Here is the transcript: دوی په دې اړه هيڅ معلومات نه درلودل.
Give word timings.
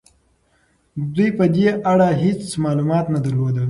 دوی 1.13 1.29
په 1.37 1.45
دې 1.55 1.67
اړه 1.91 2.09
هيڅ 2.21 2.41
معلومات 2.65 3.05
نه 3.13 3.19
درلودل. 3.25 3.57